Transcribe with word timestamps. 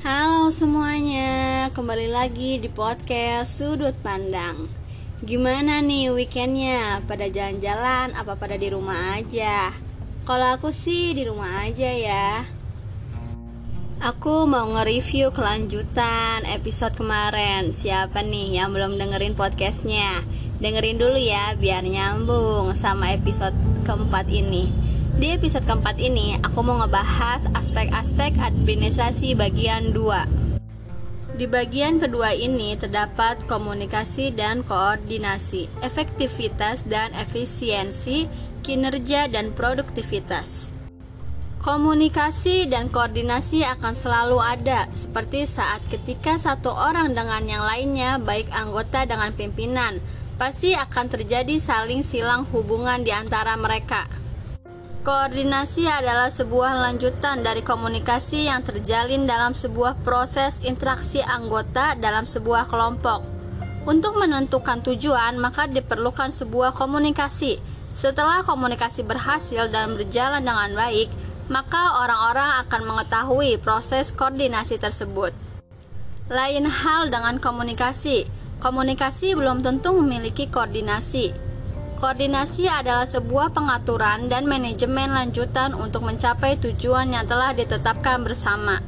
Halo 0.00 0.48
semuanya, 0.48 1.68
kembali 1.76 2.08
lagi 2.08 2.56
di 2.56 2.72
podcast 2.72 3.60
Sudut 3.60 3.92
Pandang 4.00 4.64
Gimana 5.20 5.84
nih 5.84 6.08
weekendnya? 6.16 7.04
Pada 7.04 7.28
jalan-jalan 7.28 8.16
apa 8.16 8.32
pada 8.32 8.56
di 8.56 8.72
rumah 8.72 9.20
aja? 9.20 9.68
Kalau 10.24 10.56
aku 10.56 10.72
sih 10.72 11.12
di 11.12 11.28
rumah 11.28 11.68
aja 11.68 11.92
ya 11.92 12.48
Aku 14.00 14.48
mau 14.48 14.72
nge-review 14.72 15.36
kelanjutan 15.36 16.48
episode 16.48 16.96
kemarin 16.96 17.68
Siapa 17.76 18.24
nih 18.24 18.56
yang 18.56 18.72
belum 18.72 18.96
dengerin 18.96 19.36
podcastnya? 19.36 20.24
Dengerin 20.64 20.96
dulu 20.96 21.20
ya 21.20 21.52
biar 21.60 21.84
nyambung 21.84 22.72
sama 22.72 23.12
episode 23.12 23.52
keempat 23.84 24.32
ini 24.32 24.89
di 25.20 25.36
episode 25.36 25.68
keempat 25.68 26.00
ini, 26.00 26.40
aku 26.40 26.64
mau 26.64 26.80
ngebahas 26.80 27.44
aspek-aspek 27.52 28.40
administrasi 28.40 29.36
bagian 29.36 29.92
2. 29.92 30.56
Di 31.36 31.44
bagian 31.44 32.00
kedua 32.00 32.32
ini 32.32 32.72
terdapat 32.80 33.44
komunikasi 33.44 34.32
dan 34.32 34.64
koordinasi, 34.64 35.68
efektivitas 35.84 36.88
dan 36.88 37.12
efisiensi, 37.12 38.32
kinerja 38.64 39.28
dan 39.28 39.52
produktivitas. 39.52 40.72
Komunikasi 41.60 42.72
dan 42.72 42.88
koordinasi 42.88 43.60
akan 43.76 43.92
selalu 43.92 44.40
ada, 44.40 44.88
seperti 44.96 45.44
saat 45.44 45.84
ketika 45.92 46.40
satu 46.40 46.72
orang 46.72 47.12
dengan 47.12 47.44
yang 47.44 47.64
lainnya, 47.68 48.16
baik 48.16 48.48
anggota 48.56 49.04
dengan 49.04 49.36
pimpinan, 49.36 50.00
pasti 50.40 50.72
akan 50.72 51.12
terjadi 51.12 51.60
saling 51.60 52.00
silang 52.00 52.48
hubungan 52.48 53.04
di 53.04 53.12
antara 53.12 53.52
mereka. 53.60 54.19
Koordinasi 55.00 55.88
adalah 55.88 56.28
sebuah 56.28 56.76
lanjutan 56.76 57.40
dari 57.40 57.64
komunikasi 57.64 58.52
yang 58.52 58.60
terjalin 58.60 59.24
dalam 59.24 59.56
sebuah 59.56 59.96
proses 60.04 60.60
interaksi 60.60 61.24
anggota 61.24 61.96
dalam 61.96 62.28
sebuah 62.28 62.68
kelompok. 62.68 63.24
Untuk 63.88 64.20
menentukan 64.20 64.84
tujuan, 64.84 65.40
maka 65.40 65.64
diperlukan 65.64 66.36
sebuah 66.36 66.76
komunikasi. 66.76 67.56
Setelah 67.96 68.44
komunikasi 68.44 69.00
berhasil 69.08 69.72
dan 69.72 69.96
berjalan 69.96 70.44
dengan 70.44 70.76
baik, 70.76 71.08
maka 71.48 72.04
orang-orang 72.04 72.60
akan 72.68 72.82
mengetahui 72.84 73.56
proses 73.56 74.12
koordinasi 74.12 74.76
tersebut. 74.76 75.32
Lain 76.28 76.68
hal 76.68 77.08
dengan 77.08 77.40
komunikasi. 77.40 78.28
Komunikasi 78.60 79.32
belum 79.32 79.64
tentu 79.64 79.96
memiliki 79.96 80.52
koordinasi. 80.52 81.49
Koordinasi 82.00 82.64
adalah 82.64 83.04
sebuah 83.04 83.52
pengaturan 83.52 84.32
dan 84.32 84.48
manajemen 84.48 85.12
lanjutan 85.12 85.76
untuk 85.76 86.08
mencapai 86.08 86.56
tujuan 86.56 87.12
yang 87.12 87.28
telah 87.28 87.52
ditetapkan 87.52 88.24
bersama. 88.24 88.80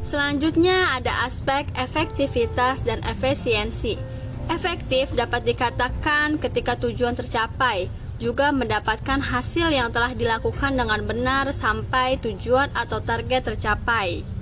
Selanjutnya 0.00 0.96
ada 0.96 1.28
aspek 1.28 1.68
efektivitas 1.76 2.80
dan 2.88 3.04
efisiensi. 3.04 4.00
Efektif 4.48 5.12
dapat 5.12 5.44
dikatakan 5.44 6.40
ketika 6.40 6.80
tujuan 6.80 7.12
tercapai, 7.12 7.92
juga 8.16 8.48
mendapatkan 8.48 9.20
hasil 9.20 9.68
yang 9.68 9.92
telah 9.92 10.16
dilakukan 10.16 10.72
dengan 10.72 11.04
benar 11.04 11.52
sampai 11.52 12.16
tujuan 12.16 12.72
atau 12.72 12.96
target 13.04 13.52
tercapai. 13.52 14.35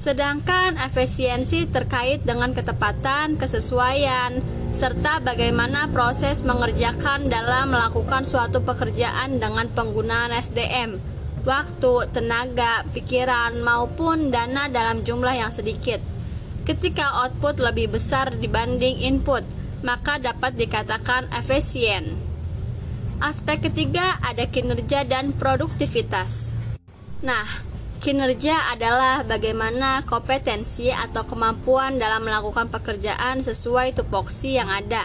Sedangkan 0.00 0.80
efisiensi 0.80 1.68
terkait 1.68 2.24
dengan 2.24 2.56
ketepatan, 2.56 3.36
kesesuaian, 3.36 4.40
serta 4.72 5.20
bagaimana 5.20 5.92
proses 5.92 6.40
mengerjakan 6.40 7.28
dalam 7.28 7.68
melakukan 7.68 8.24
suatu 8.24 8.64
pekerjaan 8.64 9.36
dengan 9.36 9.68
penggunaan 9.68 10.32
SDM, 10.32 10.96
waktu, 11.44 12.08
tenaga, 12.16 12.88
pikiran, 12.96 13.60
maupun 13.60 14.32
dana 14.32 14.72
dalam 14.72 15.04
jumlah 15.04 15.36
yang 15.36 15.52
sedikit. 15.52 16.00
Ketika 16.64 17.20
output 17.20 17.60
lebih 17.60 17.92
besar 17.92 18.32
dibanding 18.40 19.04
input, 19.04 19.44
maka 19.84 20.16
dapat 20.16 20.56
dikatakan 20.56 21.28
efisien. 21.28 22.16
Aspek 23.20 23.68
ketiga 23.68 24.16
ada 24.24 24.48
kinerja 24.48 25.04
dan 25.04 25.36
produktivitas. 25.36 26.56
Nah, 27.20 27.68
Kinerja 28.00 28.72
adalah 28.72 29.20
bagaimana 29.28 30.00
kompetensi 30.08 30.88
atau 30.88 31.20
kemampuan 31.28 32.00
dalam 32.00 32.24
melakukan 32.24 32.72
pekerjaan 32.72 33.44
sesuai 33.44 33.92
tupoksi 33.92 34.56
yang 34.56 34.72
ada. 34.72 35.04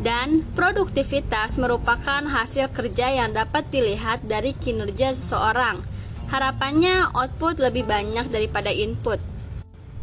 Dan 0.00 0.48
produktivitas 0.56 1.60
merupakan 1.60 2.24
hasil 2.24 2.72
kerja 2.72 3.12
yang 3.12 3.36
dapat 3.36 3.68
dilihat 3.68 4.24
dari 4.24 4.56
kinerja 4.56 5.12
seseorang. 5.12 5.84
Harapannya 6.32 7.12
output 7.12 7.60
lebih 7.60 7.84
banyak 7.84 8.32
daripada 8.32 8.72
input. 8.72 9.20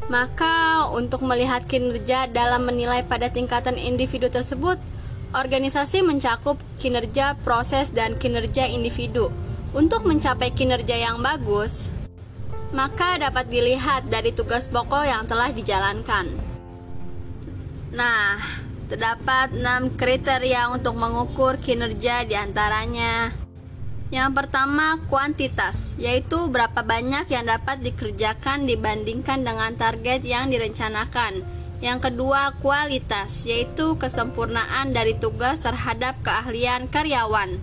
Maka, 0.05 0.85
untuk 0.93 1.25
melihat 1.25 1.65
kinerja 1.65 2.29
dalam 2.29 2.69
menilai 2.69 3.01
pada 3.01 3.33
tingkatan 3.33 3.81
individu 3.81 4.29
tersebut, 4.29 4.77
organisasi 5.33 6.05
mencakup 6.05 6.61
kinerja, 6.77 7.33
proses, 7.41 7.89
dan 7.89 8.13
kinerja 8.21 8.69
individu. 8.69 9.33
Untuk 9.73 10.05
mencapai 10.05 10.53
kinerja 10.53 11.01
yang 11.01 11.25
bagus, 11.25 11.96
maka 12.75 13.15
dapat 13.21 13.47
dilihat 13.47 14.11
dari 14.11 14.35
tugas 14.35 14.67
pokok 14.67 15.03
yang 15.07 15.23
telah 15.27 15.51
dijalankan. 15.51 16.27
Nah, 17.95 18.39
terdapat 18.91 19.55
6 19.55 19.95
kriteria 19.95 20.71
untuk 20.71 20.95
mengukur 20.99 21.59
kinerja 21.59 22.27
di 22.27 22.35
antaranya. 22.35 23.31
Yang 24.07 24.31
pertama, 24.39 25.03
kuantitas, 25.11 25.91
yaitu 25.99 26.47
berapa 26.47 26.79
banyak 26.79 27.27
yang 27.27 27.43
dapat 27.43 27.83
dikerjakan 27.83 28.63
dibandingkan 28.63 29.43
dengan 29.43 29.75
target 29.75 30.23
yang 30.23 30.47
direncanakan. 30.47 31.43
Yang 31.83 32.09
kedua, 32.09 32.55
kualitas, 32.63 33.43
yaitu 33.43 33.99
kesempurnaan 33.99 34.95
dari 34.95 35.19
tugas 35.19 35.59
terhadap 35.59 36.15
keahlian 36.23 36.87
karyawan. 36.87 37.59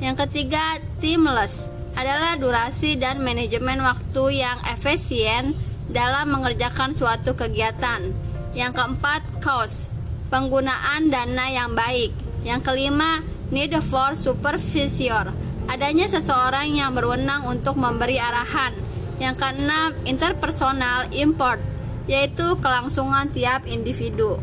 Yang 0.00 0.26
ketiga, 0.26 0.80
timeless, 1.04 1.68
adalah 1.94 2.34
durasi 2.38 2.98
dan 2.98 3.22
manajemen 3.22 3.82
waktu 3.82 4.42
yang 4.42 4.58
efisien 4.66 5.54
dalam 5.90 6.34
mengerjakan 6.34 6.90
suatu 6.90 7.38
kegiatan. 7.38 8.10
Yang 8.54 8.72
keempat, 8.78 9.22
cost, 9.42 9.90
penggunaan 10.30 11.10
dana 11.10 11.46
yang 11.50 11.74
baik. 11.74 12.10
Yang 12.42 12.60
kelima, 12.66 13.24
need 13.50 13.74
for 13.82 14.18
supervisor, 14.18 15.32
adanya 15.70 16.06
seseorang 16.10 16.74
yang 16.74 16.92
berwenang 16.92 17.46
untuk 17.48 17.78
memberi 17.78 18.20
arahan. 18.20 18.74
Yang 19.22 19.34
keenam, 19.40 19.94
interpersonal 20.04 21.08
import, 21.14 21.62
yaitu 22.10 22.58
kelangsungan 22.60 23.30
tiap 23.30 23.64
individu. 23.64 24.42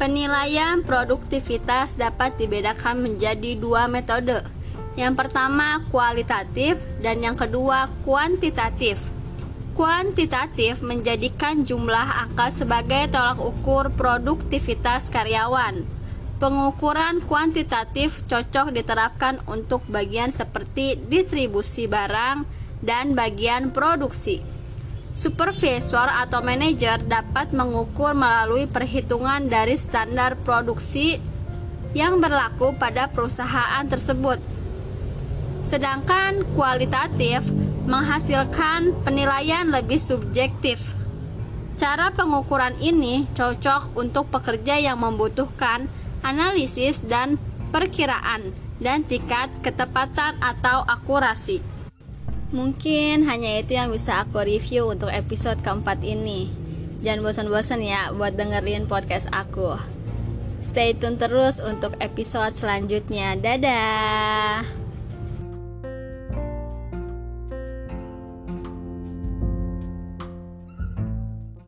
Penilaian 0.00 0.82
produktivitas 0.82 1.94
dapat 1.94 2.34
dibedakan 2.34 3.06
menjadi 3.06 3.54
dua 3.54 3.86
metode, 3.86 4.42
yang 4.92 5.16
pertama 5.16 5.80
kualitatif 5.88 6.84
dan 7.00 7.24
yang 7.24 7.36
kedua 7.36 7.88
kuantitatif. 8.04 9.00
Kuantitatif 9.72 10.84
menjadikan 10.84 11.64
jumlah 11.64 12.28
angka 12.28 12.52
sebagai 12.52 13.08
tolak 13.08 13.40
ukur 13.40 13.88
produktivitas 13.96 15.08
karyawan. 15.08 15.88
Pengukuran 16.36 17.24
kuantitatif 17.24 18.20
cocok 18.28 18.74
diterapkan 18.76 19.40
untuk 19.48 19.80
bagian 19.88 20.28
seperti 20.28 21.00
distribusi 21.08 21.88
barang 21.88 22.44
dan 22.84 23.16
bagian 23.16 23.72
produksi. 23.72 24.44
Supervisor 25.16 26.08
atau 26.08 26.44
manajer 26.44 27.00
dapat 27.08 27.56
mengukur 27.56 28.12
melalui 28.12 28.68
perhitungan 28.68 29.48
dari 29.48 29.80
standar 29.80 30.36
produksi 30.40 31.16
yang 31.96 32.20
berlaku 32.20 32.76
pada 32.76 33.08
perusahaan 33.08 33.84
tersebut 33.88 34.51
sedangkan 35.66 36.42
kualitatif 36.54 37.46
menghasilkan 37.86 38.94
penilaian 39.02 39.66
lebih 39.70 39.98
subjektif. 39.98 40.94
Cara 41.74 42.14
pengukuran 42.14 42.78
ini 42.78 43.26
cocok 43.34 43.98
untuk 43.98 44.30
pekerja 44.30 44.78
yang 44.78 45.02
membutuhkan 45.02 45.90
analisis 46.22 47.02
dan 47.02 47.40
perkiraan 47.74 48.54
dan 48.78 49.02
tingkat 49.02 49.50
ketepatan 49.66 50.38
atau 50.38 50.86
akurasi. 50.86 51.58
Mungkin 52.52 53.24
hanya 53.24 53.64
itu 53.64 53.74
yang 53.74 53.88
bisa 53.88 54.22
aku 54.22 54.44
review 54.44 54.92
untuk 54.92 55.08
episode 55.08 55.58
keempat 55.64 56.04
ini. 56.04 56.52
Jangan 57.02 57.24
bosan-bosan 57.24 57.82
ya 57.82 58.12
buat 58.14 58.36
dengerin 58.36 58.86
podcast 58.86 59.26
aku. 59.32 59.74
Stay 60.62 60.94
tune 60.94 61.18
terus 61.18 61.58
untuk 61.58 61.98
episode 61.98 62.54
selanjutnya. 62.54 63.34
Dadah. 63.34 64.81